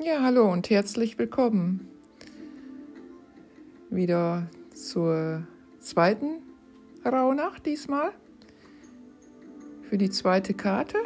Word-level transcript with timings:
Ja, 0.00 0.22
hallo 0.22 0.52
und 0.52 0.70
herzlich 0.70 1.18
willkommen 1.18 1.88
wieder 3.90 4.48
zur 4.72 5.42
zweiten 5.80 6.36
Rauhnacht 7.04 7.66
diesmal. 7.66 8.12
Für 9.90 9.98
die 9.98 10.08
zweite 10.08 10.54
Karte. 10.54 10.98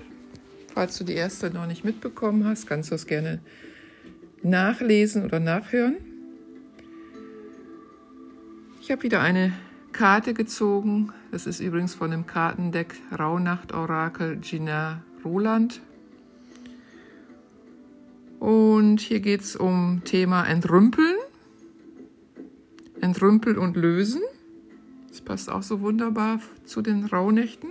Falls 0.75 0.99
du 0.99 1.05
die 1.05 1.15
erste 1.15 1.49
noch 1.49 1.67
nicht 1.67 1.85
mitbekommen 1.85 2.45
hast, 2.45 2.67
kannst 2.67 2.91
du 2.91 2.95
es 2.95 3.07
gerne 3.07 3.41
nachlesen 4.43 5.25
oder 5.25 5.41
nachhören. 5.41 5.97
Ich 8.83 8.91
habe 8.91 9.05
wieder 9.05 9.23
eine 9.23 9.55
Karte 9.93 10.35
gezogen. 10.35 11.15
Das 11.31 11.47
ist 11.47 11.61
übrigens 11.61 11.95
von 11.95 12.11
dem 12.11 12.27
Kartendeck 12.27 12.97
Rauhnacht 13.19 13.73
Orakel 13.73 14.37
Gina 14.37 15.03
Roland 15.25 15.81
und 18.43 19.01
hier 19.01 19.21
geht 19.21 19.43
es 19.43 19.55
um 19.55 20.03
Thema 20.05 20.43
Entrümpeln. 20.43 21.15
Entrümpeln 23.01 23.57
und 23.57 23.77
lösen. 23.77 24.21
Das 25.09 25.21
passt 25.21 25.49
auch 25.49 25.63
so 25.63 25.81
wunderbar 25.81 26.41
zu 26.65 26.83
den 26.83 27.05
Rauhnächten. 27.05 27.71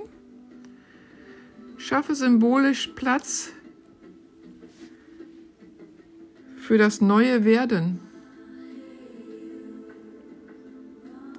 Schaffe 1.75 2.15
symbolisch 2.15 2.87
Platz 2.95 3.51
für 6.55 6.77
das 6.77 7.01
neue 7.01 7.43
Werden. 7.43 7.99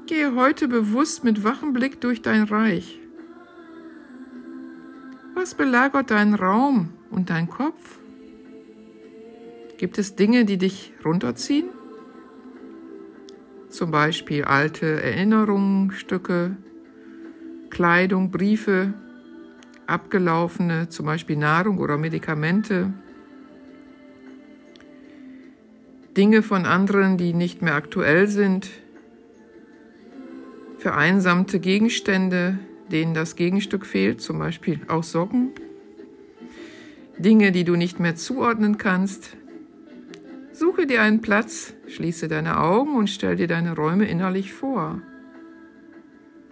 Gehe 0.05 0.35
heute 0.35 0.69
bewusst 0.69 1.25
mit 1.25 1.43
wachem 1.43 1.73
Blick 1.73 2.03
durch 2.03 2.21
dein 2.21 2.43
Reich. 2.43 3.01
Was 5.33 5.55
belagert 5.55 6.11
deinen 6.11 6.35
Raum 6.35 6.91
und 7.11 7.31
dein 7.31 7.49
Kopf? 7.49 8.02
Gibt 9.83 9.99
es 9.99 10.15
Dinge, 10.15 10.45
die 10.45 10.59
dich 10.59 10.93
runterziehen? 11.05 11.65
Zum 13.69 13.91
Beispiel 13.91 14.45
alte 14.45 15.03
Erinnerungen, 15.03 15.91
Stücke, 15.91 16.57
Kleidung, 17.69 18.31
Briefe, 18.31 18.95
abgelaufene, 19.89 20.89
zum 20.89 21.07
Beispiel 21.07 21.37
Nahrung 21.37 21.79
oder 21.79 21.99
Medikamente, 21.99 22.93
Dinge 26.17 26.43
von 26.43 26.65
anderen, 26.65 27.19
die 27.19 27.35
nicht 27.35 27.61
mehr 27.61 27.75
aktuell 27.75 28.29
sind, 28.29 28.71
vereinsamte 30.79 31.59
Gegenstände, 31.59 32.61
denen 32.93 33.15
das 33.15 33.35
Gegenstück 33.35 33.85
fehlt, 33.85 34.21
zum 34.21 34.39
Beispiel 34.39 34.79
auch 34.87 35.03
Socken, 35.03 35.51
Dinge, 37.19 37.51
die 37.51 37.65
du 37.65 37.75
nicht 37.75 37.99
mehr 37.99 38.15
zuordnen 38.15 38.79
kannst, 38.79 39.37
Suche 40.53 40.87
dir 40.87 41.01
einen 41.01 41.23
Platz, 41.23 41.73
schließe 41.89 42.29
deine 42.29 42.61
Augen 42.61 42.95
und 42.97 43.09
stell 43.09 43.37
dir 43.37 43.47
deine 43.47 43.75
Räume 43.75 44.07
innerlich 44.07 44.53
vor. 44.53 45.01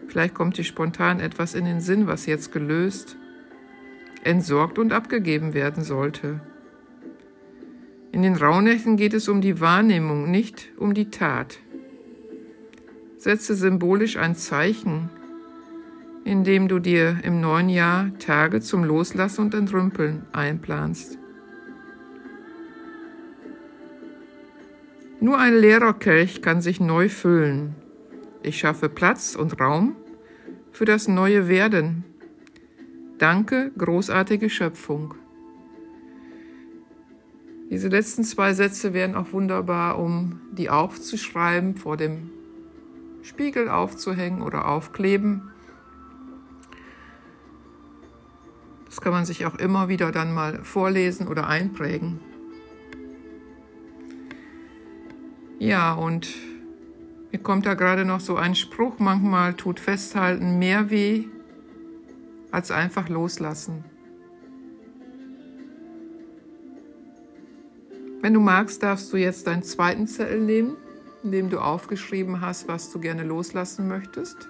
Vielleicht 0.09 0.35
kommt 0.35 0.57
dir 0.57 0.65
spontan 0.65 1.21
etwas 1.21 1.55
in 1.55 1.67
den 1.67 1.81
Sinn, 1.81 2.07
was 2.07 2.25
jetzt 2.25 2.51
gelöst, 2.51 3.17
entsorgt 4.25 4.79
und 4.79 4.93
abgegeben 4.93 5.53
werden 5.53 5.85
sollte. 5.85 6.41
In 8.11 8.23
den 8.23 8.37
Rauhnächten 8.37 8.97
geht 8.97 9.15
es 9.15 9.29
um 9.29 9.41
die 9.43 9.61
Wahrnehmung, 9.61 10.31
nicht 10.31 10.73
um 10.79 10.95
die 10.95 11.11
Tat. 11.11 11.59
Setze 13.19 13.55
symbolisch 13.55 14.17
ein 14.17 14.35
Zeichen, 14.35 15.11
indem 16.25 16.69
du 16.69 16.79
dir 16.79 17.19
im 17.23 17.41
neuen 17.41 17.69
Jahr 17.69 18.11
Tage 18.19 18.63
zum 18.63 18.83
Loslassen 18.83 19.43
und 19.43 19.55
Entrümpeln 19.55 20.25
einplanst. 20.33 21.20
Nur 25.23 25.39
ein 25.39 25.55
leerer 25.55 25.93
Kelch 25.93 26.41
kann 26.41 26.63
sich 26.63 26.81
neu 26.81 27.11
füllen. 27.11 27.75
Ich 28.43 28.59
schaffe 28.59 28.89
Platz 28.89 29.35
und 29.35 29.61
Raum 29.61 29.95
für 30.73 30.87
das 30.87 31.09
neue 31.09 31.47
Werden. 31.47 32.05
Danke, 33.19 33.71
großartige 33.77 34.49
Schöpfung. 34.49 35.15
Diese 37.69 37.89
letzten 37.89 38.25
zwei 38.25 38.55
Sätze 38.55 38.95
wären 38.95 39.15
auch 39.15 39.33
wunderbar, 39.33 39.99
um 39.99 40.41
die 40.53 40.71
aufzuschreiben, 40.71 41.77
vor 41.77 41.99
dem 41.99 42.31
Spiegel 43.23 43.69
aufzuhängen 43.69 44.41
oder 44.41 44.67
aufkleben. 44.69 45.51
Das 48.87 49.03
kann 49.03 49.13
man 49.13 49.27
sich 49.27 49.45
auch 49.45 49.57
immer 49.57 49.89
wieder 49.89 50.13
dann 50.13 50.33
mal 50.33 50.65
vorlesen 50.65 51.29
oder 51.29 51.47
einprägen. 51.47 52.21
Ja, 55.61 55.93
und 55.93 56.27
mir 57.31 57.39
kommt 57.39 57.67
da 57.67 57.75
gerade 57.75 58.07
noch 58.07 58.21
so 58.21 58.37
ein 58.37 58.55
Spruch, 58.55 58.99
manchmal 58.99 59.53
tut 59.53 59.79
festhalten 59.79 60.59
mehr 60.59 60.89
weh 60.89 61.27
als 62.51 62.71
einfach 62.71 63.11
loslassen. 63.11 63.85
Wenn 68.23 68.33
du 68.33 68.41
magst, 68.41 68.83
darfst 68.83 69.13
du 69.13 69.19
jetzt 69.19 69.47
deinen 69.47 69.63
zweiten 69.63 70.07
Zettel 70.07 70.41
nehmen, 70.41 70.79
in 71.23 71.31
dem 71.31 71.51
du 71.51 71.59
aufgeschrieben 71.59 72.41
hast, 72.41 72.67
was 72.67 72.91
du 72.91 72.99
gerne 72.99 73.23
loslassen 73.23 73.87
möchtest. 73.87 74.49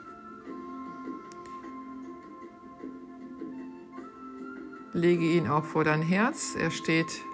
Lege 4.92 5.24
ihn 5.24 5.48
auch 5.48 5.64
vor 5.64 5.82
dein 5.82 6.02
Herz. 6.02 6.54
Er 6.56 6.70
steht, 6.70 7.24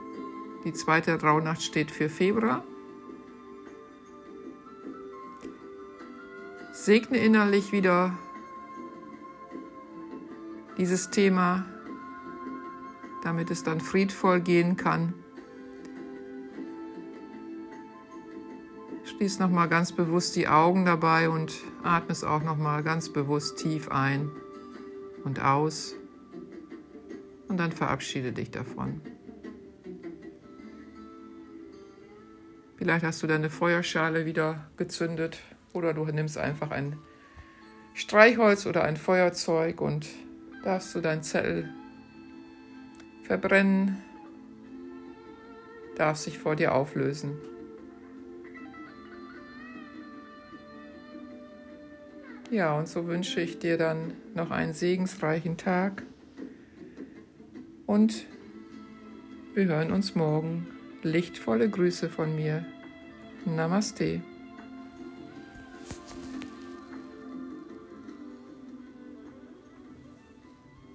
die 0.64 0.72
zweite 0.72 1.20
Rauhnacht 1.20 1.62
steht 1.62 1.90
für 1.90 2.08
Februar. 2.08 2.64
Segne 6.76 7.16
innerlich 7.16 7.72
wieder 7.72 8.16
dieses 10.76 11.10
Thema, 11.10 11.64
damit 13.24 13.50
es 13.50 13.64
dann 13.64 13.80
friedvoll 13.80 14.40
gehen 14.40 14.76
kann. 14.76 15.14
Schließ 19.04 19.38
nochmal 19.38 19.68
ganz 19.68 19.92
bewusst 19.92 20.36
die 20.36 20.48
Augen 20.48 20.84
dabei 20.84 21.30
und 21.30 21.54
atme 21.82 22.12
es 22.12 22.22
auch 22.22 22.42
nochmal 22.42 22.82
ganz 22.82 23.10
bewusst 23.10 23.56
tief 23.56 23.88
ein 23.90 24.30
und 25.24 25.40
aus. 25.42 25.94
Und 27.48 27.56
dann 27.56 27.72
verabschiede 27.72 28.32
dich 28.32 28.50
davon. 28.50 29.00
Vielleicht 32.76 33.04
hast 33.04 33.22
du 33.22 33.26
deine 33.26 33.48
Feuerschale 33.48 34.26
wieder 34.26 34.70
gezündet. 34.76 35.40
Oder 35.76 35.92
du 35.92 36.06
nimmst 36.06 36.38
einfach 36.38 36.70
ein 36.70 36.96
Streichholz 37.92 38.64
oder 38.64 38.82
ein 38.84 38.96
Feuerzeug 38.96 39.82
und 39.82 40.06
darfst 40.64 40.94
du 40.94 41.02
deinen 41.02 41.22
Zettel 41.22 41.68
verbrennen, 43.24 44.02
darf 45.96 46.16
sich 46.16 46.38
vor 46.38 46.56
dir 46.56 46.74
auflösen. 46.74 47.36
Ja, 52.50 52.78
und 52.78 52.88
so 52.88 53.06
wünsche 53.06 53.42
ich 53.42 53.58
dir 53.58 53.76
dann 53.76 54.14
noch 54.34 54.50
einen 54.50 54.72
segensreichen 54.72 55.58
Tag 55.58 56.04
und 57.84 58.24
wir 59.54 59.66
hören 59.66 59.92
uns 59.92 60.14
morgen. 60.14 60.68
Lichtvolle 61.02 61.68
Grüße 61.68 62.08
von 62.08 62.34
mir. 62.34 62.64
Namaste. 63.44 64.22